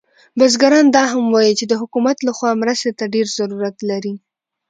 [0.37, 4.13] بزګران دا هم وایي چې د حکومت له خوا مرستې ته ډیر ضرورت لري